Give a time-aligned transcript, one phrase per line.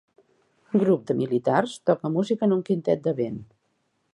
[0.69, 3.39] Un grup de militars toca música en un quintet de vent.